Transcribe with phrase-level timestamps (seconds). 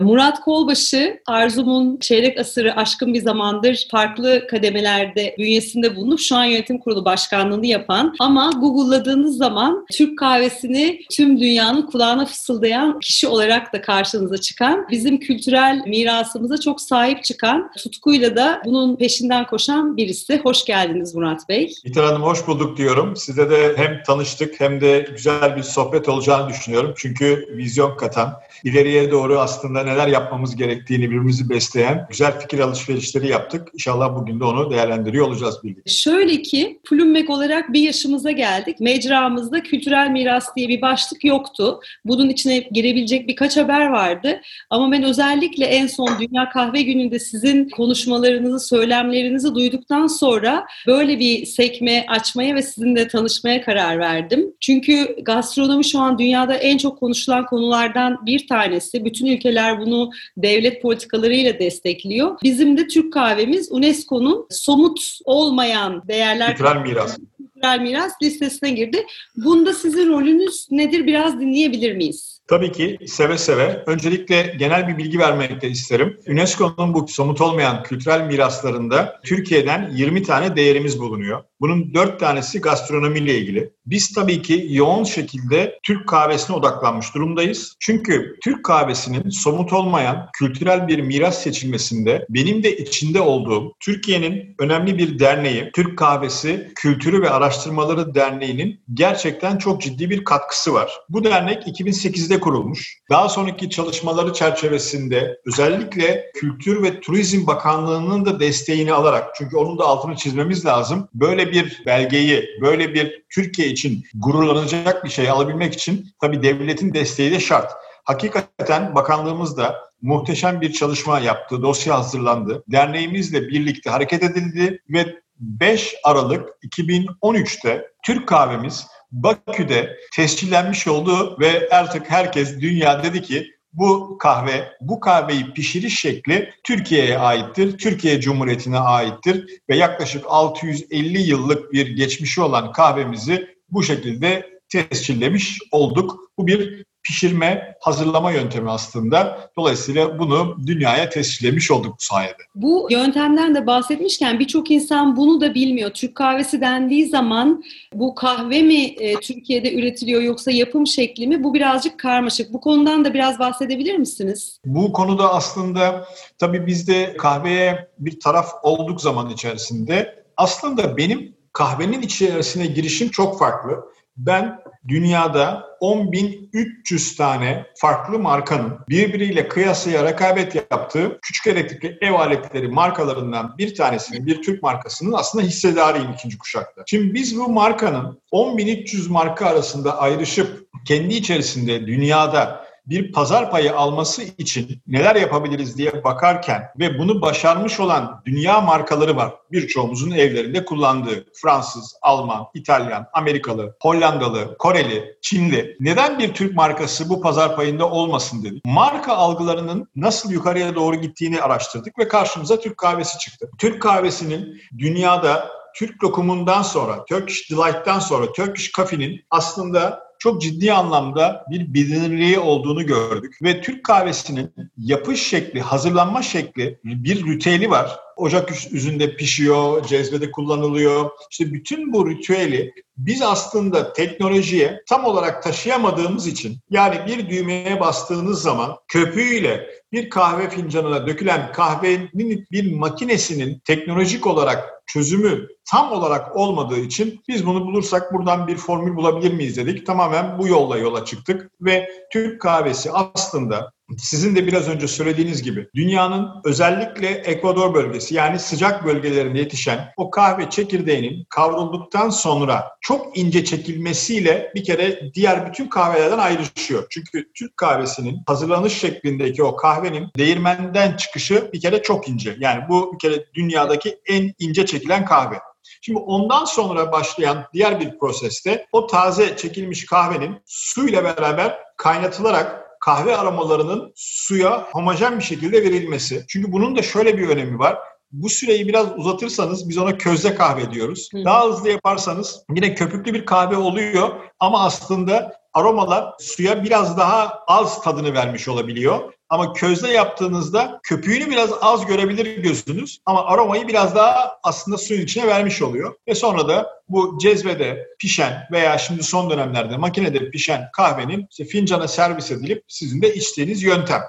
[0.00, 6.78] Murat Kolbaşı, Arzum'un çeyrek asırı aşkın bir zamandır farklı kademelerde bünyesinde bulunup şu an yönetim
[6.78, 13.80] kurulu başkanlığını yapan ama Google'ladığınız zaman Türk kahvesini tüm dünyanın kulağına fısıldayan kişi olarak da
[13.80, 20.40] karşınıza çıkan, bizim kültürel mirasımıza çok sahip çıkan, tutkuyla da bunun peşinden koşan birisi.
[20.44, 21.72] Hoş geldiniz Murat Bey.
[21.84, 23.16] İlter Hanım hoş bulduk diyorum.
[23.16, 26.94] Size de hem tanıştık hem de güzel bir sohbet olacağını düşünüyorum.
[26.96, 28.32] Çünkü vizyon katan,
[28.64, 33.68] ileriye doğru aslında neler yapmamız gerektiğini birbirimizi besleyen güzel fikir alışverişleri yaptık.
[33.74, 35.90] İnşallah bugün de onu değerlendiriyor olacağız birlikte.
[35.90, 38.80] Şöyle ki Plummek olarak bir yaşımıza geldik.
[38.80, 41.80] Mecramızda kültürel miras diye bir başlık yoktu.
[42.04, 44.40] Bunun içine girebilecek birkaç haber vardı.
[44.70, 51.46] Ama ben özellikle en son Dünya Kahve Günü'nde sizin konuşmalarınızı, söylemlerinizi duyduktan sonra böyle bir
[51.46, 54.52] sekme açmaya ve sizinle tanışmaya karar verdim.
[54.60, 59.04] Çünkü gastronomi şu an dünyada en çok konuşulan konulardan bir tanesi.
[59.04, 62.38] Bütün ülkeler bunu devlet politikalarıyla destekliyor.
[62.42, 67.18] Bizim de Türk kahvemiz UNESCO'nun somut olmayan değerler kültürel miras
[67.58, 69.06] kültürel miras listesine girdi.
[69.36, 71.06] Bunda sizin rolünüz nedir?
[71.06, 72.37] Biraz dinleyebilir miyiz?
[72.48, 73.82] Tabii ki seve seve.
[73.86, 76.20] Öncelikle genel bir bilgi vermek de isterim.
[76.28, 81.42] UNESCO'nun bu somut olmayan kültürel miraslarında Türkiye'den 20 tane değerimiz bulunuyor.
[81.60, 83.70] Bunun 4 tanesi gastronomiyle ilgili.
[83.86, 87.76] Biz tabii ki yoğun şekilde Türk kahvesine odaklanmış durumdayız.
[87.80, 94.98] Çünkü Türk kahvesinin somut olmayan kültürel bir miras seçilmesinde benim de içinde olduğum Türkiye'nin önemli
[94.98, 100.92] bir derneği, Türk Kahvesi Kültürü ve Araştırmaları Derneği'nin gerçekten çok ciddi bir katkısı var.
[101.08, 102.98] Bu dernek 2008'de kurulmuş.
[103.10, 109.84] Daha sonraki çalışmaları çerçevesinde özellikle Kültür ve Turizm Bakanlığı'nın da desteğini alarak çünkü onun da
[109.84, 111.08] altını çizmemiz lazım.
[111.14, 117.30] Böyle bir belgeyi, böyle bir Türkiye için gururlanacak bir şey alabilmek için tabii devletin desteği
[117.32, 117.72] de şart.
[118.04, 122.64] Hakikaten bakanlığımız da muhteşem bir çalışma yaptı, dosya hazırlandı.
[122.68, 132.10] Derneğimizle birlikte hareket edildi ve 5 Aralık 2013'te Türk kahvemiz Bakü'de tescillenmiş oldu ve artık
[132.10, 139.60] herkes dünya dedi ki bu kahve, bu kahveyi pişiriş şekli Türkiye'ye aittir, Türkiye Cumhuriyeti'ne aittir
[139.70, 146.30] ve yaklaşık 650 yıllık bir geçmişi olan kahvemizi bu şekilde tescillemiş olduk.
[146.38, 149.50] Bu bir pişirme, hazırlama yöntemi aslında.
[149.56, 152.42] Dolayısıyla bunu dünyaya tescillemiş olduk bu sayede.
[152.54, 155.90] Bu yöntemden de bahsetmişken birçok insan bunu da bilmiyor.
[155.90, 157.64] Türk kahvesi dendiği zaman
[157.94, 161.44] bu kahve mi e, Türkiye'de üretiliyor yoksa yapım şekli mi?
[161.44, 162.52] Bu birazcık karmaşık.
[162.52, 164.60] Bu konudan da biraz bahsedebilir misiniz?
[164.64, 166.04] Bu konuda aslında
[166.38, 170.24] tabii biz de kahveye bir taraf olduk zaman içerisinde.
[170.36, 173.84] Aslında benim kahvenin içerisine girişim çok farklı.
[174.16, 174.58] Ben
[174.88, 183.74] dünyada 10.300 tane farklı markanın birbiriyle kıyasıya rekabet yaptığı küçük elektrikli ev aletleri markalarından bir
[183.74, 186.82] tanesinin, bir Türk markasının aslında hissedarıyım ikinci kuşakta.
[186.86, 194.22] Şimdi biz bu markanın 10.300 marka arasında ayrışıp kendi içerisinde dünyada bir pazar payı alması
[194.22, 199.34] için neler yapabiliriz diye bakarken ve bunu başarmış olan dünya markaları var.
[199.52, 205.76] Birçoğumuzun evlerinde kullandığı Fransız, Alman, İtalyan, Amerikalı, Hollandalı, Koreli, Çinli.
[205.80, 208.64] Neden bir Türk markası bu pazar payında olmasın dedik.
[208.64, 213.50] Marka algılarının nasıl yukarıya doğru gittiğini araştırdık ve karşımıza Türk kahvesi çıktı.
[213.58, 221.44] Türk kahvesinin dünyada Türk lokumundan sonra, Turkish Delight'tan sonra Turkish Coffee'nin aslında çok ciddi anlamda
[221.50, 223.38] bir bilinirliği olduğunu gördük.
[223.42, 228.00] Ve Türk kahvesinin yapış şekli, hazırlanma şekli bir ritüeli var.
[228.16, 231.10] Ocak yüzünde pişiyor, cezvede kullanılıyor.
[231.30, 238.42] İşte bütün bu ritüeli biz aslında teknolojiye tam olarak taşıyamadığımız için yani bir düğmeye bastığınız
[238.42, 246.80] zaman köpüğüyle bir kahve fincanına dökülen kahvenin bir makinesinin teknolojik olarak çözümü tam olarak olmadığı
[246.80, 249.86] için biz bunu bulursak buradan bir formül bulabilir miyiz dedik.
[249.86, 255.68] Tamamen bu yolla yola çıktık ve Türk kahvesi aslında sizin de biraz önce söylediğiniz gibi
[255.74, 263.44] dünyanın özellikle Ekvador bölgesi yani sıcak bölgelerinde yetişen o kahve çekirdeğinin kavrulduktan sonra çok ince
[263.44, 266.86] çekilmesiyle bir kere diğer bütün kahvelerden ayrışıyor.
[266.90, 272.36] Çünkü Türk kahvesinin hazırlanış şeklindeki o kahvenin değirmenden çıkışı bir kere çok ince.
[272.38, 275.38] Yani bu bir kere dünyadaki en ince çekilen kahve.
[275.82, 283.16] Şimdi ondan sonra başlayan diğer bir proseste o taze çekilmiş kahvenin suyla beraber kaynatılarak kahve
[283.16, 286.24] aromalarının suya homojen bir şekilde verilmesi.
[286.28, 287.78] Çünkü bunun da şöyle bir önemi var.
[288.12, 291.08] Bu süreyi biraz uzatırsanız biz ona közde kahve diyoruz.
[291.12, 291.24] Hı.
[291.24, 294.10] Daha hızlı yaparsanız yine köpüklü bir kahve oluyor
[294.40, 299.12] ama aslında aromalar suya biraz daha az tadını vermiş olabiliyor.
[299.28, 305.26] Ama közde yaptığınızda köpüğünü biraz az görebilir gözünüz ama aromayı biraz daha aslında suyun içine
[305.26, 305.94] vermiş oluyor.
[306.08, 311.88] Ve sonra da bu cezvede pişen veya şimdi son dönemlerde makinede pişen kahvenin işte fincana
[311.88, 314.02] servis edilip sizin de içtiğiniz yöntem.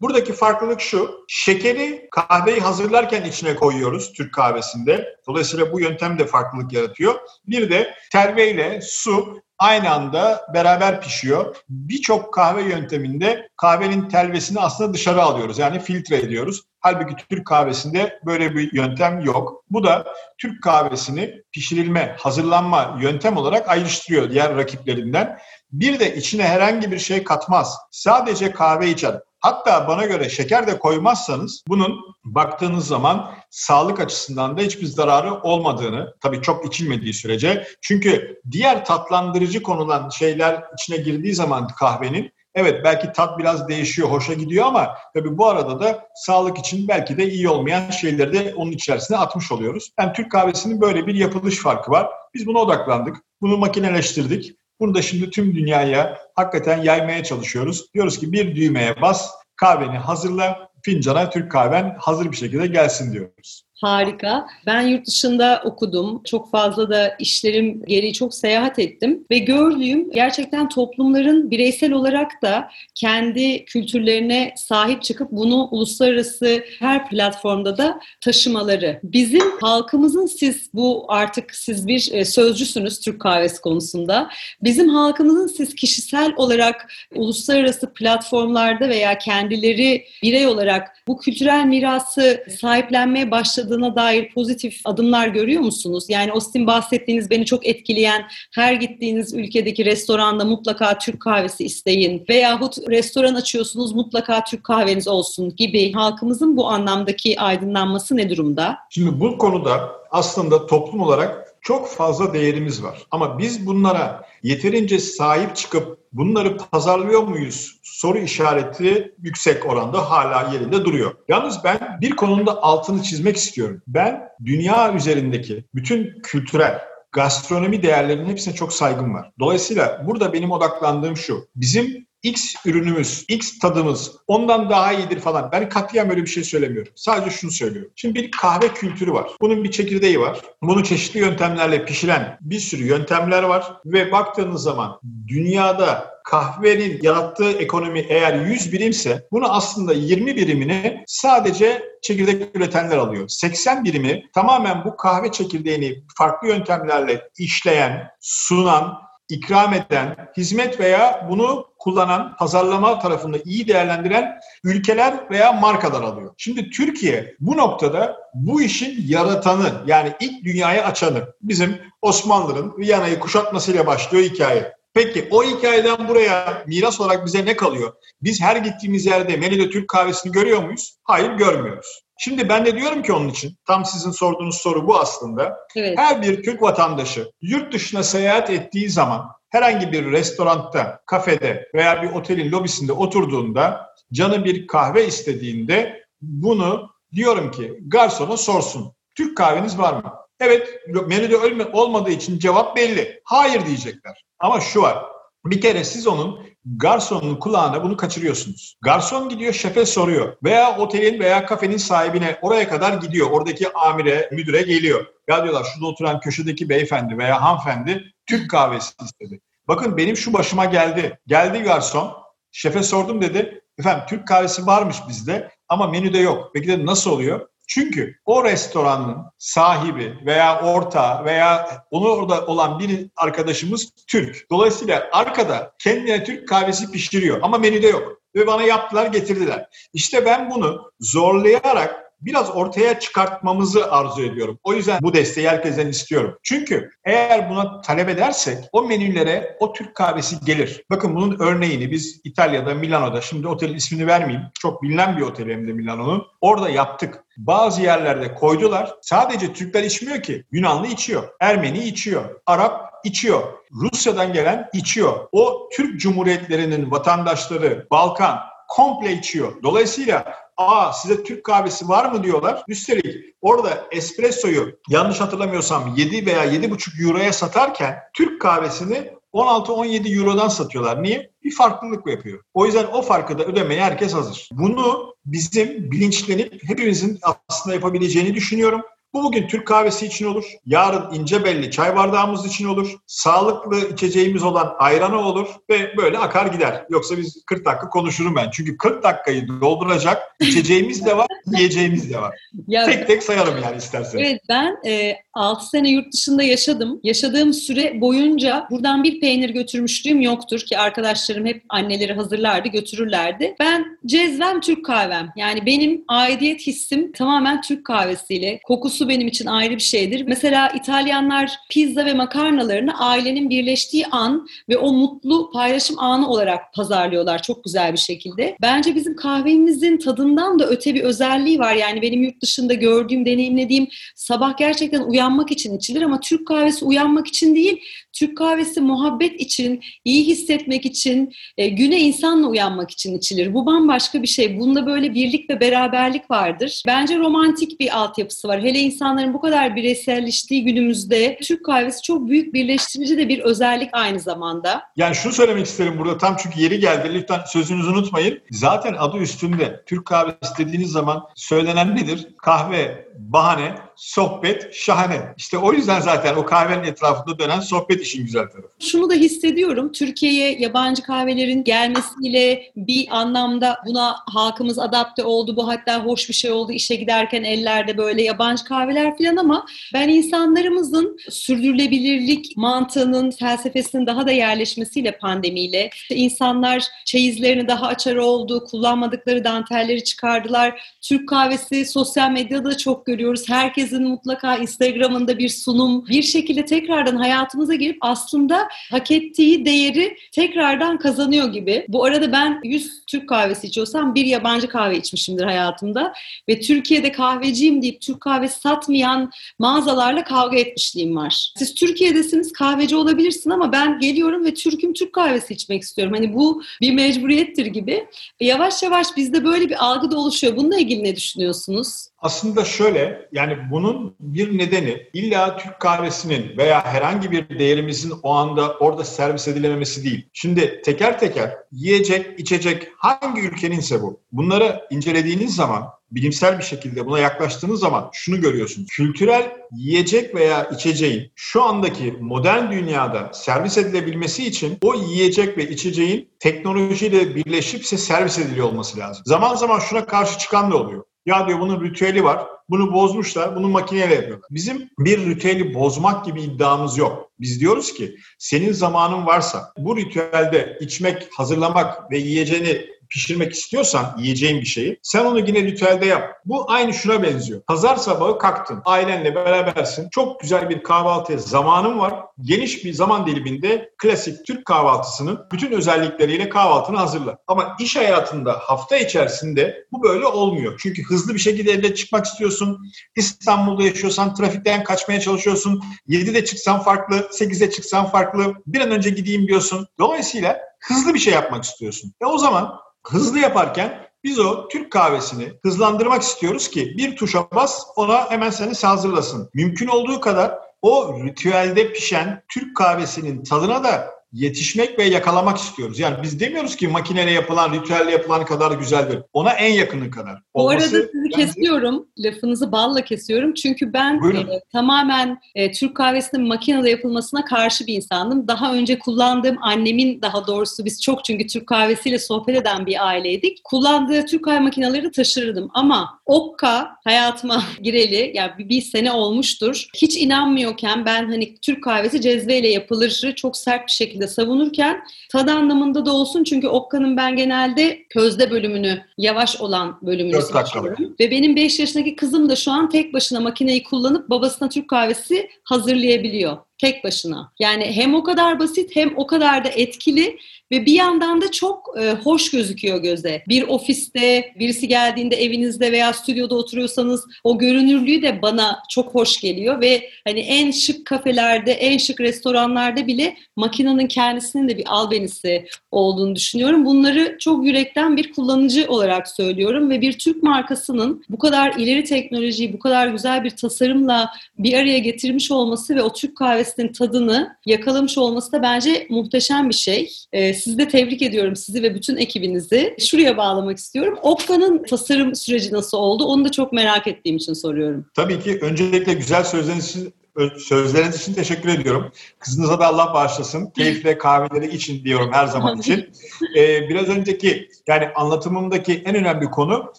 [0.00, 5.16] Buradaki farklılık şu, şekeri kahveyi hazırlarken içine koyuyoruz Türk kahvesinde.
[5.28, 7.14] Dolayısıyla bu yöntem de farklılık yaratıyor.
[7.46, 11.56] Bir de terveyle su aynı anda beraber pişiyor.
[11.68, 15.58] Birçok kahve yönteminde kahvenin telvesini aslında dışarı alıyoruz.
[15.58, 16.62] Yani filtre ediyoruz.
[16.80, 19.64] Halbuki Türk kahvesinde böyle bir yöntem yok.
[19.70, 20.04] Bu da
[20.38, 25.38] Türk kahvesini pişirilme, hazırlanma yöntem olarak ayrıştırıyor diğer rakiplerinden.
[25.72, 27.76] Bir de içine herhangi bir şey katmaz.
[27.90, 29.20] Sadece kahve içer.
[29.42, 36.14] Hatta bana göre şeker de koymazsanız bunun baktığınız zaman sağlık açısından da hiçbir zararı olmadığını,
[36.20, 37.66] tabii çok içilmediği sürece.
[37.80, 44.32] Çünkü diğer tatlandırıcı konulan şeyler içine girdiği zaman kahvenin Evet belki tat biraz değişiyor, hoşa
[44.32, 48.72] gidiyor ama tabii bu arada da sağlık için belki de iyi olmayan şeyleri de onun
[48.72, 49.90] içerisine atmış oluyoruz.
[50.00, 52.08] Yani Türk kahvesinin böyle bir yapılış farkı var.
[52.34, 53.16] Biz buna odaklandık.
[53.40, 54.56] Bunu makineleştirdik.
[54.80, 57.94] Bunu da şimdi tüm dünyaya hakikaten yaymaya çalışıyoruz.
[57.94, 63.64] Diyoruz ki bir düğmeye bas, kahveni hazırla, fincana Türk kahven hazır bir şekilde gelsin diyoruz.
[63.82, 64.46] Harika.
[64.66, 66.22] Ben yurt dışında okudum.
[66.24, 72.68] Çok fazla da işlerim gereği çok seyahat ettim ve gördüğüm gerçekten toplumların bireysel olarak da
[72.94, 79.00] kendi kültürlerine sahip çıkıp bunu uluslararası her platformda da taşımaları.
[79.02, 84.30] Bizim halkımızın siz bu artık siz bir e, sözcüsünüz Türk kahvesi konusunda.
[84.62, 93.30] Bizim halkımızın siz kişisel olarak uluslararası platformlarda veya kendileri birey olarak bu kültürel mirası sahiplenmeye
[93.30, 96.04] başladı başladığına dair pozitif adımlar görüyor musunuz?
[96.08, 98.24] Yani o sizin bahsettiğiniz beni çok etkileyen
[98.54, 105.56] her gittiğiniz ülkedeki restoranda mutlaka Türk kahvesi isteyin veyahut restoran açıyorsunuz mutlaka Türk kahveniz olsun
[105.56, 108.78] gibi halkımızın bu anlamdaki aydınlanması ne durumda?
[108.90, 113.06] Şimdi bu konuda aslında toplum olarak çok fazla değerimiz var.
[113.10, 117.80] Ama biz bunlara yeterince sahip çıkıp bunları pazarlıyor muyuz?
[117.82, 121.14] Soru işareti yüksek oranda hala yerinde duruyor.
[121.28, 123.82] Yalnız ben bir konuda altını çizmek istiyorum.
[123.86, 126.80] Ben dünya üzerindeki bütün kültürel
[127.12, 129.30] gastronomi değerlerinin hepsine çok saygım var.
[129.40, 131.48] Dolayısıyla burada benim odaklandığım şu.
[131.56, 135.52] Bizim X ürünümüz, X tadımız ondan daha iyidir falan.
[135.52, 136.92] Ben katiyen böyle bir şey söylemiyorum.
[136.96, 137.92] Sadece şunu söylüyorum.
[137.96, 139.30] Şimdi bir kahve kültürü var.
[139.40, 140.40] Bunun bir çekirdeği var.
[140.62, 143.72] Bunu çeşitli yöntemlerle pişiren bir sürü yöntemler var.
[143.84, 151.82] Ve baktığınız zaman dünyada kahvenin yarattığı ekonomi eğer 100 birimse bunu aslında 20 birimini sadece
[152.02, 153.28] çekirdek üretenler alıyor.
[153.28, 158.98] 80 birimi tamamen bu kahve çekirdeğini farklı yöntemlerle işleyen, sunan,
[159.28, 166.34] ikram eden, hizmet veya bunu kullanan, pazarlama tarafında iyi değerlendiren ülkeler veya markalar alıyor.
[166.38, 173.86] Şimdi Türkiye bu noktada bu işin yaratanı yani ilk dünyaya açanı bizim Osmanlı'nın Viyana'yı kuşatmasıyla
[173.86, 174.72] başlıyor hikaye.
[174.94, 177.92] Peki o hikayeden buraya miras olarak bize ne kalıyor?
[178.22, 180.96] Biz her gittiğimiz yerde Melide Türk kahvesini görüyor muyuz?
[181.04, 182.02] Hayır görmüyoruz.
[182.18, 185.56] Şimdi ben de diyorum ki onun için, tam sizin sorduğunuz soru bu aslında.
[185.76, 185.98] Evet.
[185.98, 192.10] Her bir Türk vatandaşı yurt dışına seyahat ettiği zaman herhangi bir restoranda, kafede veya bir
[192.10, 198.92] otelin lobisinde oturduğunda canı bir kahve istediğinde bunu diyorum ki garsona sorsun.
[199.14, 200.14] Türk kahveniz var mı?
[200.40, 200.68] Evet
[201.06, 203.20] menüde olmadığı için cevap belli.
[203.24, 204.24] Hayır diyecekler.
[204.38, 205.04] Ama şu var.
[205.44, 208.76] Bir kere siz onun garsonun kulağına bunu kaçırıyorsunuz.
[208.82, 213.30] Garson gidiyor şefe soruyor veya otelin veya kafenin sahibine oraya kadar gidiyor.
[213.30, 215.06] Oradaki amire, müdüre geliyor.
[215.28, 219.40] Ya diyorlar şurada oturan köşedeki beyefendi veya hanımefendi Türk kahvesi istedi.
[219.68, 221.18] Bakın benim şu başıma geldi.
[221.26, 222.22] Geldi garson.
[222.52, 223.62] Şefe sordum dedi.
[223.78, 226.50] Efendim Türk kahvesi varmış bizde ama menüde yok.
[226.54, 227.48] Peki de nasıl oluyor?
[227.68, 234.50] Çünkü o restoranın sahibi veya ortağı veya onu orada olan bir arkadaşımız Türk.
[234.50, 238.22] Dolayısıyla arkada kendine Türk kahvesi pişiriyor ama menüde yok.
[238.34, 239.68] Ve bana yaptılar getirdiler.
[239.92, 244.58] İşte ben bunu zorlayarak biraz ortaya çıkartmamızı arzu ediyorum.
[244.64, 246.38] O yüzden bu desteği herkesten istiyorum.
[246.42, 250.84] Çünkü eğer buna talep edersek o menülere o Türk kahvesi gelir.
[250.90, 254.46] Bakın bunun örneğini biz İtalya'da, Milano'da, şimdi otelin ismini vermeyeyim.
[254.60, 256.26] Çok bilinen bir otel hem de Milano'nun.
[256.40, 257.24] Orada yaptık.
[257.36, 258.94] Bazı yerlerde koydular.
[259.02, 260.44] Sadece Türkler içmiyor ki.
[260.52, 261.28] Yunanlı içiyor.
[261.40, 262.40] Ermeni içiyor.
[262.46, 263.42] Arap içiyor.
[263.72, 265.28] Rusya'dan gelen içiyor.
[265.32, 268.38] O Türk Cumhuriyetlerinin vatandaşları, Balkan
[268.68, 269.62] komple içiyor.
[269.62, 272.64] Dolayısıyla aa size Türk kahvesi var mı diyorlar.
[272.68, 281.02] Üstelik orada espressoyu yanlış hatırlamıyorsam 7 veya 7,5 euroya satarken Türk kahvesini 16-17 Euro'dan satıyorlar.
[281.02, 281.30] Niye?
[281.44, 282.42] Bir farklılık yapıyor.
[282.54, 284.48] O yüzden o farkı da ödemeye herkes hazır.
[284.52, 288.82] Bunu bizim bilinçlenip hepimizin aslında yapabileceğini düşünüyorum.
[289.14, 290.44] Bu bugün Türk kahvesi için olur.
[290.66, 292.96] Yarın ince belli çay bardağımız için olur.
[293.06, 296.86] Sağlıklı içeceğimiz olan ayranı olur ve böyle akar gider.
[296.90, 298.50] Yoksa biz 40 dakika konuşurum ben.
[298.52, 301.26] Çünkü 40 dakikayı dolduracak içeceğimiz de var,
[301.56, 302.38] yiyeceğimiz de var.
[302.68, 304.18] Ya, tek tek sayalım yani istersen.
[304.18, 307.00] Evet ben e, 6 sene yurt dışında yaşadım.
[307.02, 313.54] Yaşadığım süre boyunca buradan bir peynir götürmüşlüğüm yoktur ki arkadaşlarım hep anneleri hazırlardı, götürürlerdi.
[313.60, 315.28] Ben cezvem Türk kahvem.
[315.36, 318.60] Yani benim aidiyet hissim tamamen Türk kahvesiyle.
[318.64, 320.24] Kokusu kokusu benim için ayrı bir şeydir.
[320.26, 327.42] Mesela İtalyanlar pizza ve makarnalarını ailenin birleştiği an ve o mutlu paylaşım anı olarak pazarlıyorlar
[327.42, 328.56] çok güzel bir şekilde.
[328.62, 331.74] Bence bizim kahvemizin tadından da öte bir özelliği var.
[331.74, 337.26] Yani benim yurt dışında gördüğüm, deneyimlediğim sabah gerçekten uyanmak için içilir ama Türk kahvesi uyanmak
[337.26, 337.80] için değil,
[338.12, 343.54] Türk kahvesi muhabbet için, iyi hissetmek için, e, güne insanla uyanmak için içilir.
[343.54, 344.60] Bu bambaşka bir şey.
[344.60, 346.82] Bunda böyle birlik ve beraberlik vardır.
[346.86, 348.62] Bence romantik bir altyapısı var.
[348.62, 354.20] Hele insanların bu kadar bireyselleştiği günümüzde Türk kahvesi çok büyük birleştirici de bir özellik aynı
[354.20, 354.82] zamanda.
[354.96, 357.14] Yani şunu söylemek isterim burada tam çünkü yeri geldi.
[357.14, 358.38] Lütfen sözünüzü unutmayın.
[358.50, 359.82] Zaten adı üstünde.
[359.86, 362.28] Türk kahvesi dediğiniz zaman söylenen nedir?
[362.38, 365.20] Kahve, bahane, sohbet şahane.
[365.36, 368.68] İşte o yüzden zaten o kahvenin etrafında dönen sohbet işin güzel tarafı.
[368.78, 369.92] Şunu da hissediyorum.
[369.92, 375.56] Türkiye'ye yabancı kahvelerin gelmesiyle bir anlamda buna halkımız adapte oldu.
[375.56, 376.72] Bu hatta hoş bir şey oldu.
[376.72, 384.30] İşe giderken ellerde böyle yabancı kahveler falan ama ben insanlarımızın sürdürülebilirlik mantığının, felsefesinin daha da
[384.30, 390.96] yerleşmesiyle pandemiyle işte insanlar çeyizlerini daha açar oldu, kullanmadıkları dantelleri çıkardılar.
[391.00, 393.48] Türk kahvesi sosyal medyada çok görüyoruz.
[393.48, 400.16] Herkes herkesin mutlaka Instagram'ında bir sunum bir şekilde tekrardan hayatımıza girip aslında hak ettiği değeri
[400.32, 401.86] tekrardan kazanıyor gibi.
[401.88, 406.12] Bu arada ben 100 Türk kahvesi içiyorsam bir yabancı kahve içmişimdir hayatımda
[406.48, 411.52] ve Türkiye'de kahveciyim deyip Türk kahvesi satmayan mağazalarla kavga etmişliğim var.
[411.56, 416.14] Siz Türkiye'desiniz kahveci olabilirsin ama ben geliyorum ve Türk'üm Türk kahvesi içmek istiyorum.
[416.16, 418.06] Hani bu bir mecburiyettir gibi.
[418.40, 420.56] E yavaş yavaş bizde böyle bir algı da oluşuyor.
[420.56, 422.11] Bununla ilgili ne düşünüyorsunuz?
[422.22, 428.74] Aslında şöyle yani bunun bir nedeni illa Türk kahvesinin veya herhangi bir değerimizin o anda
[428.78, 430.28] orada servis edilememesi değil.
[430.32, 434.20] Şimdi teker teker yiyecek, içecek hangi ülkeninse bu.
[434.32, 438.88] Bunları incelediğiniz zaman bilimsel bir şekilde buna yaklaştığınız zaman şunu görüyorsunuz.
[438.92, 446.28] Kültürel yiyecek veya içeceğin şu andaki modern dünyada servis edilebilmesi için o yiyecek ve içeceğin
[446.40, 449.22] teknolojiyle birleşip size servis ediliyor olması lazım.
[449.26, 451.04] Zaman zaman şuna karşı çıkan da oluyor.
[451.26, 452.46] Ya diyor bunun ritüeli var.
[452.68, 453.56] Bunu bozmuşlar.
[453.56, 454.48] Bunu makineyle yapıyorlar.
[454.50, 457.30] Bizim bir ritüeli bozmak gibi iddiamız yok.
[457.40, 464.60] Biz diyoruz ki senin zamanın varsa bu ritüelde içmek, hazırlamak ve yiyeceğini pişirmek istiyorsan yiyeceğin
[464.60, 466.32] bir şeyi sen onu yine ritüelde yap.
[466.44, 467.62] Bu aynı şuna benziyor.
[467.62, 468.82] Pazar sabahı kalktın.
[468.84, 470.08] Ailenle berabersin.
[470.10, 472.14] Çok güzel bir kahvaltıya zamanın var.
[472.40, 477.38] Geniş bir zaman diliminde klasik Türk kahvaltısının bütün özellikleriyle kahvaltını hazırla.
[477.46, 480.80] Ama iş hayatında hafta içerisinde bu böyle olmuyor.
[480.82, 482.78] Çünkü hızlı bir şekilde evde çıkmak istiyorsun.
[483.16, 485.82] İstanbul'da yaşıyorsan trafikten kaçmaya çalışıyorsun.
[486.08, 488.54] 7'de çıksan farklı, 8'de çıksan farklı.
[488.66, 489.86] Bir an önce gideyim diyorsun.
[489.98, 492.12] Dolayısıyla hızlı bir şey yapmak istiyorsun.
[492.22, 497.82] E o zaman hızlı yaparken biz o Türk kahvesini hızlandırmak istiyoruz ki bir tuşa bas
[497.96, 499.50] ona hemen seni hazırlasın.
[499.54, 505.98] Mümkün olduğu kadar o ritüelde pişen Türk kahvesinin tadına da yetişmek ve yakalamak istiyoruz.
[505.98, 509.22] Yani biz demiyoruz ki makineyle yapılan, ritüelle yapılan kadar güzeldir.
[509.32, 510.42] Ona en yakını kadar.
[510.54, 511.36] Bu arada sizi bence...
[511.36, 512.06] kesiyorum.
[512.18, 513.54] Lafınızı balla kesiyorum.
[513.54, 518.48] Çünkü ben e, tamamen e, Türk kahvesinin makinede yapılmasına karşı bir insandım.
[518.48, 523.64] Daha önce kullandığım annemin daha doğrusu biz çok çünkü Türk kahvesiyle sohbet eden bir aileydik.
[523.64, 529.86] Kullandığı Türk kahve makineleri taşırdım ama Okka hayatıma gireli yani bir, bir sene olmuştur.
[529.94, 535.48] Hiç inanmıyorken ben hani Türk kahvesi cezveyle yapılır çok sert bir şekilde şekilde savunurken tad
[535.48, 541.14] anlamında da olsun çünkü Okka'nın ben genelde közde bölümünü, yavaş olan bölümünü seçiyorum.
[541.20, 545.48] Ve benim 5 yaşındaki kızım da şu an tek başına makineyi kullanıp babasına Türk kahvesi
[545.64, 547.52] hazırlayabiliyor tek başına.
[547.58, 550.38] Yani hem o kadar basit hem o kadar da etkili
[550.72, 553.42] ve bir yandan da çok e, hoş gözüküyor göze.
[553.48, 559.80] Bir ofiste birisi geldiğinde evinizde veya stüdyoda oturuyorsanız o görünürlüğü de bana çok hoş geliyor
[559.80, 566.36] ve hani en şık kafelerde, en şık restoranlarda bile makinenin kendisinin de bir albenisi olduğunu
[566.36, 566.84] düşünüyorum.
[566.84, 572.72] Bunları çok yürekten bir kullanıcı olarak söylüyorum ve bir Türk markasının bu kadar ileri teknolojiyi,
[572.72, 578.18] bu kadar güzel bir tasarımla bir araya getirmiş olması ve o Türk kahvesinin tadını yakalamış
[578.18, 580.12] olması da bence muhteşem bir şey.
[580.32, 582.96] Ee, sizi de tebrik ediyorum sizi ve bütün ekibinizi.
[582.98, 584.18] Şuraya bağlamak istiyorum.
[584.22, 586.24] Okka'nın tasarım süreci nasıl oldu?
[586.24, 588.06] Onu da çok merak ettiğim için soruyorum.
[588.14, 590.14] Tabii ki öncelikle güzel sözleriniz için
[590.58, 592.12] sözleriniz için teşekkür ediyorum.
[592.38, 593.70] Kızınıza da Allah bağışlasın.
[593.70, 596.10] Keyifle kahveleri için diyorum her zaman için.
[596.56, 599.92] Ee, biraz önceki yani anlatımımdaki en önemli konu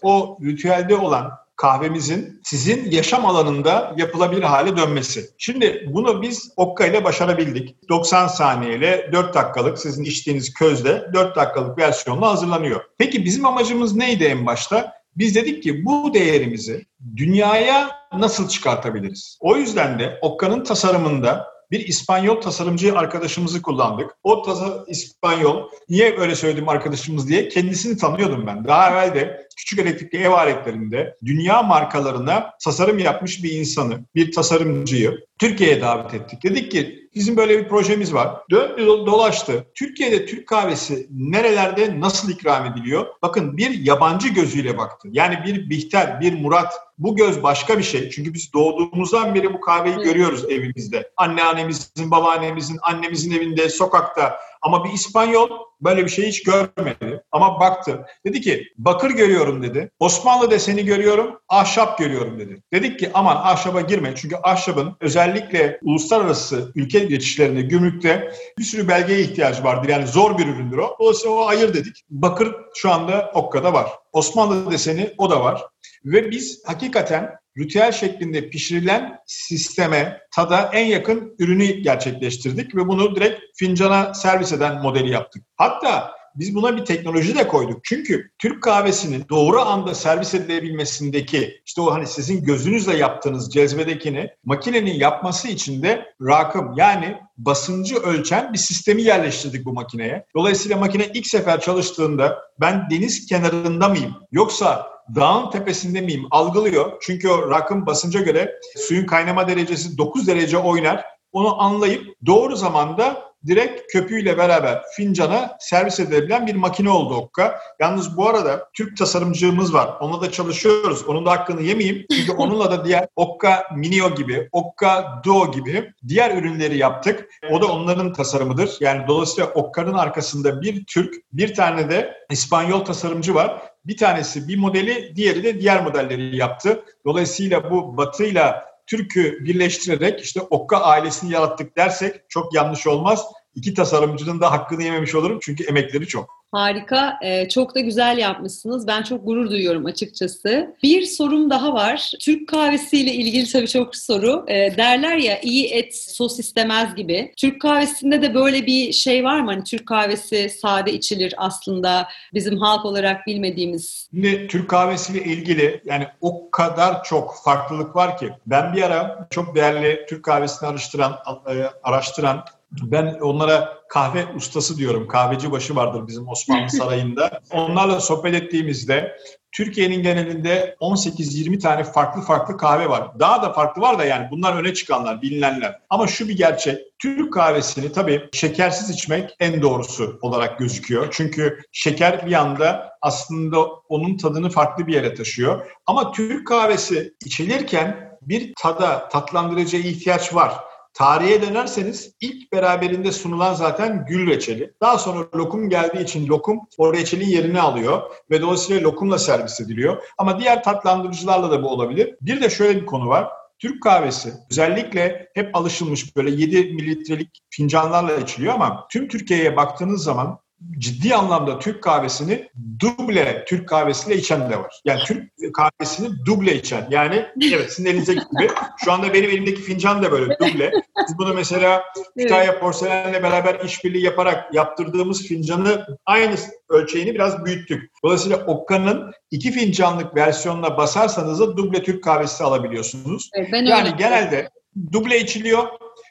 [0.01, 1.31] o ritüelde olan
[1.63, 5.29] kahvemizin sizin yaşam alanında yapılabilir hale dönmesi.
[5.37, 7.89] Şimdi bunu biz Okka ile başarabildik.
[7.89, 12.81] 90 saniyeyle 4 dakikalık sizin içtiğiniz közde 4 dakikalık versiyonla hazırlanıyor.
[12.97, 14.93] Peki bizim amacımız neydi en başta?
[15.17, 19.37] Biz dedik ki bu değerimizi dünyaya nasıl çıkartabiliriz?
[19.41, 24.11] O yüzden de Okka'nın tasarımında bir İspanyol tasarımcı arkadaşımızı kullandık.
[24.23, 28.65] O tasa İspanyol, niye öyle söyledim arkadaşımız diye kendisini tanıyordum ben.
[28.65, 35.25] Daha evvel de küçük elektrikli ev aletlerinde dünya markalarına tasarım yapmış bir insanı, bir tasarımcıyı
[35.39, 36.43] Türkiye'ye davet ettik.
[36.43, 38.29] Dedik ki bizim böyle bir projemiz var.
[38.51, 39.67] Döndü dolaştı.
[39.75, 43.05] Türkiye'de Türk kahvesi nerelerde nasıl ikram ediliyor?
[43.21, 45.07] Bakın bir yabancı gözüyle baktı.
[45.11, 48.09] Yani bir Bihter, bir Murat bu göz başka bir şey.
[48.09, 51.11] Çünkü biz doğduğumuzdan beri bu kahveyi görüyoruz evimizde.
[51.17, 54.39] Anneannemizin, babaannemizin, annemizin evinde, sokakta.
[54.61, 55.49] Ama bir İspanyol
[55.83, 57.23] böyle bir şey hiç görmedi.
[57.31, 58.05] Ama baktı.
[58.25, 59.91] Dedi ki bakır görüyorum dedi.
[59.99, 62.61] Osmanlı deseni görüyorum, ahşap görüyorum dedi.
[62.73, 64.13] Dedik ki aman ahşaba girme.
[64.15, 69.89] Çünkü ahşabın özellikle uluslararası ülke geçişlerinde, gümrükte bir sürü belgeye ihtiyacı vardır.
[69.89, 70.97] Yani zor bir üründür o.
[70.99, 72.03] Dolayısıyla o ayır dedik.
[72.09, 73.89] Bakır şu anda Okka'da var.
[74.11, 75.61] Osmanlı deseni o da var.
[76.05, 83.41] Ve biz hakikaten ritüel şeklinde pişirilen sisteme, tada en yakın ürünü gerçekleştirdik ve bunu direkt
[83.55, 85.43] fincana servis eden modeli yaptık.
[85.55, 87.83] Hatta biz buna bir teknoloji de koyduk.
[87.83, 94.93] Çünkü Türk kahvesinin doğru anda servis edilebilmesindeki işte o hani sizin gözünüzle yaptığınız cezbedekini makinenin
[94.93, 100.25] yapması için de rakım yani basıncı ölçen bir sistemi yerleştirdik bu makineye.
[100.35, 106.91] Dolayısıyla makine ilk sefer çalıştığında ben deniz kenarında mıyım yoksa dağın tepesinde miyim algılıyor.
[107.01, 111.05] Çünkü o rakım basınca göre suyun kaynama derecesi 9 derece oynar.
[111.33, 117.59] Onu anlayıp doğru zamanda direkt köpüğüyle beraber fincana servis edebilen bir makine oldu Okka.
[117.79, 119.97] Yalnız bu arada Türk tasarımcımız var.
[119.99, 121.03] Onunla da çalışıyoruz.
[121.07, 122.05] Onun da hakkını yemeyeyim.
[122.11, 127.29] Çünkü onunla da diğer Okka Minio gibi, Okka Duo gibi diğer ürünleri yaptık.
[127.51, 128.77] O da onların tasarımıdır.
[128.79, 133.61] Yani dolayısıyla Okka'nın arkasında bir Türk, bir tane de İspanyol tasarımcı var.
[133.85, 136.83] Bir tanesi bir modeli, diğeri de diğer modelleri yaptı.
[137.05, 143.25] Dolayısıyla bu batıyla Türk'ü birleştirerek işte Okka ailesini yarattık dersek çok yanlış olmaz.
[143.55, 146.42] İki tasarımcının da hakkını yememiş olurum çünkü emekleri çok.
[146.53, 148.87] Harika, ee, çok da güzel yapmışsınız.
[148.87, 150.75] Ben çok gurur duyuyorum açıkçası.
[150.83, 152.11] Bir sorum daha var.
[152.21, 154.45] Türk kahvesiyle ilgili tabii çok soru.
[154.47, 157.33] Ee, derler ya iyi et sos istemez gibi.
[157.37, 159.51] Türk kahvesinde de böyle bir şey var mı?
[159.51, 164.07] Hani Türk kahvesi sade içilir aslında bizim halk olarak bilmediğimiz.
[164.11, 168.29] Şimdi Türk kahvesiyle ilgili yani o kadar çok farklılık var ki.
[168.45, 171.15] Ben bir ara çok değerli Türk kahvesini araştıran,
[171.49, 172.45] e, araştıran
[172.81, 175.07] ben onlara kahve ustası diyorum.
[175.07, 177.41] Kahveci başı vardır bizim Osmanlı Sarayı'nda.
[177.51, 179.17] Onlarla sohbet ettiğimizde
[179.51, 183.19] Türkiye'nin genelinde 18-20 tane farklı farklı kahve var.
[183.19, 185.79] Daha da farklı var da yani bunlar öne çıkanlar, bilinenler.
[185.89, 186.77] Ama şu bir gerçek.
[186.99, 191.07] Türk kahvesini tabii şekersiz içmek en doğrusu olarak gözüküyor.
[191.11, 195.71] Çünkü şeker bir anda aslında onun tadını farklı bir yere taşıyor.
[195.85, 200.53] Ama Türk kahvesi içilirken bir tada, tatlandırıcıya ihtiyaç var.
[200.93, 204.73] Tarihe dönerseniz ilk beraberinde sunulan zaten gül reçeli.
[204.81, 208.01] Daha sonra lokum geldiği için lokum o reçelin yerini alıyor
[208.31, 210.03] ve dolayısıyla lokumla servis ediliyor.
[210.17, 212.15] Ama diğer tatlandırıcılarla da bu olabilir.
[212.21, 213.29] Bir de şöyle bir konu var.
[213.59, 220.39] Türk kahvesi özellikle hep alışılmış böyle 7 mililitrelik fincanlarla içiliyor ama tüm Türkiye'ye baktığınız zaman
[220.77, 222.49] ciddi anlamda Türk kahvesini
[222.79, 224.81] duble Türk kahvesiyle içen de var.
[224.85, 226.87] Yani Türk kahvesini duble içen.
[226.89, 228.51] Yani evet sizin elinizdeki gibi.
[228.85, 230.71] Şu anda benim elimdeki fincan da böyle duble.
[231.09, 231.83] Biz bunu mesela
[232.17, 232.61] Kütahya evet.
[232.61, 236.35] Porselen'le beraber işbirliği yaparak yaptırdığımız fincanı aynı
[236.69, 237.91] ölçeğini biraz büyüttük.
[238.03, 243.29] Dolayısıyla Okka'nın iki fincanlık versiyonuna basarsanız da duble Türk kahvesi alabiliyorsunuz.
[243.33, 243.95] Evet, ben yani öyle.
[243.97, 244.49] genelde
[244.91, 245.67] duble içiliyor.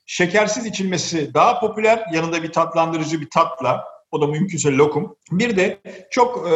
[0.07, 2.05] Şekersiz içilmesi daha popüler.
[2.13, 3.92] Yanında bir tatlandırıcı bir tatla.
[4.13, 5.17] O da mümkünse lokum.
[5.31, 6.55] Bir de çok e,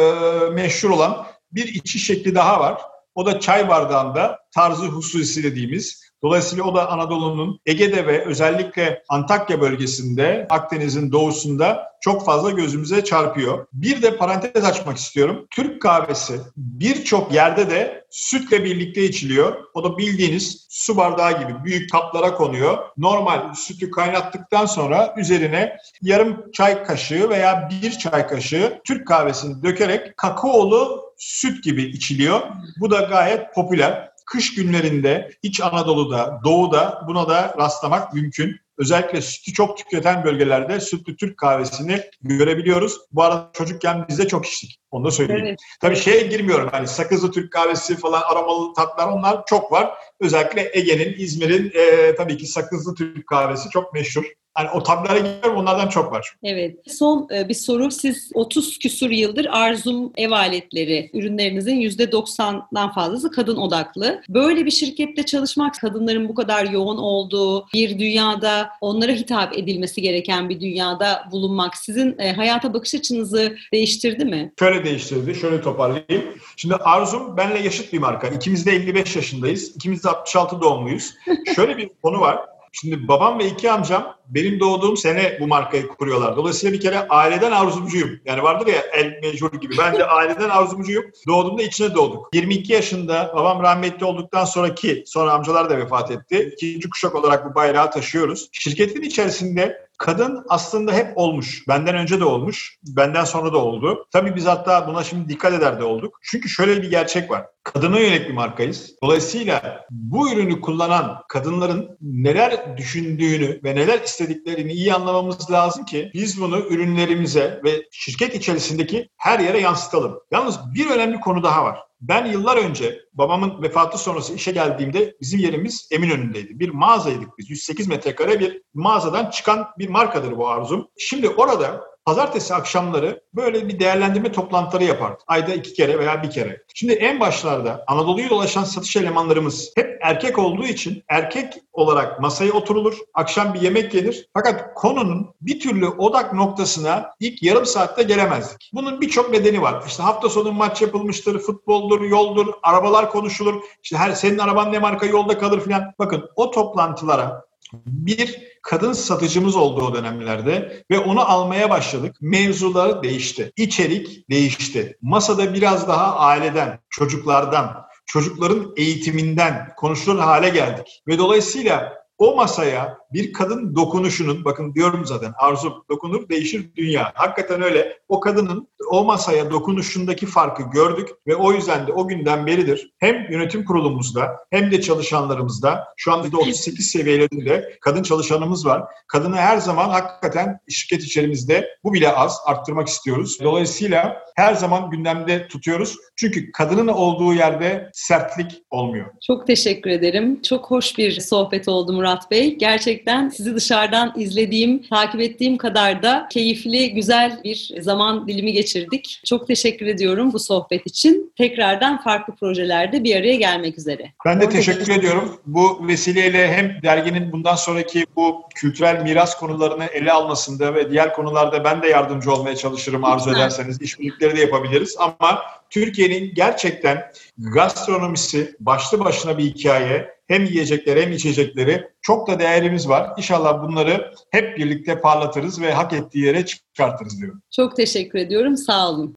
[0.53, 2.81] meşhur olan bir içi şekli daha var.
[3.15, 9.61] O da çay bardağında tarzı hususi dediğimiz Dolayısıyla o da Anadolu'nun Ege'de ve özellikle Antakya
[9.61, 13.67] bölgesinde, Akdeniz'in doğusunda çok fazla gözümüze çarpıyor.
[13.73, 15.47] Bir de parantez açmak istiyorum.
[15.51, 19.63] Türk kahvesi birçok yerde de sütle birlikte içiliyor.
[19.73, 22.77] O da bildiğiniz su bardağı gibi büyük kaplara konuyor.
[22.97, 30.17] Normal sütü kaynattıktan sonra üzerine yarım çay kaşığı veya bir çay kaşığı Türk kahvesini dökerek
[30.17, 32.41] kakaolu süt gibi içiliyor.
[32.79, 38.55] Bu da gayet popüler kış günlerinde İç Anadolu'da, Doğu'da buna da rastlamak mümkün.
[38.77, 42.97] Özellikle sütü çok tüketen bölgelerde sütlü Türk kahvesini görebiliyoruz.
[43.11, 44.79] Bu arada çocukken biz de çok içtik.
[44.91, 45.45] Onu da söyleyeyim.
[45.45, 45.59] Evet.
[45.81, 46.69] Tabii şeye girmiyorum.
[46.71, 49.93] Hani sakızlı Türk kahvesi falan aromalı tatlar onlar çok var.
[50.19, 54.23] Özellikle Ege'nin, İzmir'in e, tabii ki sakızlı Türk kahvesi çok meşhur.
[54.57, 56.33] Hani o tablara gidiyorum onlardan çok var.
[56.43, 56.75] Evet.
[56.87, 57.91] Son e, bir soru.
[57.91, 64.21] Siz 30 küsur yıldır Arzum ev aletleri ürünlerinizin %90'dan fazlası kadın odaklı.
[64.29, 70.49] Böyle bir şirkette çalışmak, kadınların bu kadar yoğun olduğu bir dünyada, onlara hitap edilmesi gereken
[70.49, 74.53] bir dünyada bulunmak sizin e, hayata bakış açınızı değiştirdi mi?
[74.59, 75.35] Şöyle değiştirdi.
[75.35, 76.23] Şöyle toparlayayım.
[76.55, 78.27] Şimdi Arzum benle yaşıt bir marka.
[78.27, 79.75] İkimiz de 55 yaşındayız.
[79.75, 81.13] İkimiz de 66 doğumluyuz.
[81.55, 82.56] Şöyle bir konu var.
[82.81, 86.35] Şimdi babam ve iki amcam benim doğduğum sene bu markayı kuruyorlar.
[86.35, 88.19] Dolayısıyla bir kere aileden arzumcuyum.
[88.25, 89.77] Yani vardır ya el mecbur gibi.
[89.77, 91.05] Ben de aileden arzumcuyum.
[91.27, 92.29] Doğduğumda içine doğduk.
[92.33, 96.53] 22 yaşında babam rahmetli olduktan sonraki, sonra amcalar da vefat etti.
[96.53, 98.49] İkinci kuşak olarak bu bayrağı taşıyoruz.
[98.51, 101.67] Şirketin içerisinde Kadın aslında hep olmuş.
[101.67, 102.77] Benden önce de olmuş.
[102.87, 104.05] Benden sonra da oldu.
[104.11, 106.19] Tabii biz hatta buna şimdi dikkat eder de olduk.
[106.23, 107.45] Çünkü şöyle bir gerçek var.
[107.63, 108.95] Kadına yönelik bir markayız.
[109.03, 116.41] Dolayısıyla bu ürünü kullanan kadınların neler düşündüğünü ve neler istediklerini iyi anlamamız lazım ki biz
[116.41, 120.19] bunu ürünlerimize ve şirket içerisindeki her yere yansıtalım.
[120.31, 121.86] Yalnız bir önemli konu daha var.
[122.01, 126.59] Ben yıllar önce babamın vefatı sonrası işe geldiğimde bizim yerimiz Eminönü'ndeydi.
[126.59, 127.49] Bir mağazaydık biz.
[127.49, 130.87] 108 metrekare bir mağazadan çıkan bir markadır bu Arzum.
[130.97, 135.23] Şimdi orada pazartesi akşamları böyle bir değerlendirme toplantıları yapardı.
[135.27, 136.61] Ayda iki kere veya bir kere.
[136.73, 142.97] Şimdi en başlarda Anadolu'yu dolaşan satış elemanlarımız hep erkek olduğu için erkek olarak masaya oturulur.
[143.13, 144.29] Akşam bir yemek yenir.
[144.33, 148.71] Fakat konunun bir türlü odak noktasına ilk yarım saatte gelemezdik.
[148.73, 149.83] Bunun birçok nedeni var.
[149.87, 153.61] İşte hafta sonu maç yapılmıştır, futboldur, yoldur, arabalar konuşulur.
[153.83, 155.93] İşte her senin araban ne marka yolda kalır filan.
[155.99, 157.46] Bakın o toplantılara
[157.85, 162.15] bir kadın satıcımız oldu o dönemlerde ve onu almaya başladık.
[162.21, 163.51] Mevzuları değişti.
[163.55, 164.97] İçerik değişti.
[165.01, 171.03] Masada biraz daha aileden, çocuklardan, çocukların eğitiminden konuşulur hale geldik.
[171.07, 177.11] Ve dolayısıyla o masaya bir kadın dokunuşunun, bakın diyorum zaten arzu dokunur değişir dünya.
[177.15, 177.97] Hakikaten öyle.
[178.07, 183.31] O kadının o masaya dokunuşundaki farkı gördük ve o yüzden de o günden beridir hem
[183.31, 188.83] yönetim kurulumuzda hem de çalışanlarımızda şu anda da 38 seviyelerinde kadın çalışanımız var.
[189.07, 193.37] Kadını her zaman hakikaten şirket içerimizde bu bile az arttırmak istiyoruz.
[193.43, 195.95] Dolayısıyla her zaman gündemde tutuyoruz.
[196.15, 199.05] Çünkü kadının olduğu yerde sertlik olmuyor.
[199.27, 200.41] Çok teşekkür ederim.
[200.41, 202.55] Çok hoş bir sohbet oldu Murat Bey.
[202.55, 209.21] Gerçekten sizi dışarıdan izlediğim, takip ettiğim kadar da keyifli, güzel bir zaman dilimi geçirdik.
[209.25, 211.33] Çok teşekkür ediyorum bu sohbet için.
[211.37, 214.11] Tekrardan farklı projelerde bir araya gelmek üzere.
[214.25, 215.39] Ben de teşekkür ediyorum.
[215.45, 221.63] Bu vesileyle hem derginin bundan sonraki bu kültürel miras konularını ele almasında ve diğer konularda
[221.63, 223.81] ben de yardımcı olmaya çalışırım arzu ederseniz.
[223.81, 230.16] İşbirlikleri de yapabiliriz ama Türkiye'nin gerçekten gastronomisi başlı başına bir hikaye.
[230.27, 233.09] Hem yiyecekleri hem içecekleri çok da değerimiz var.
[233.17, 237.41] İnşallah bunları hep birlikte parlatırız ve hak ettiği yere çıkartırız diyorum.
[237.51, 238.57] Çok teşekkür ediyorum.
[238.57, 239.15] Sağ olun.